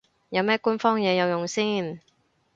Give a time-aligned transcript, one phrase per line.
[0.29, 2.01] 有咩官方嘢有用先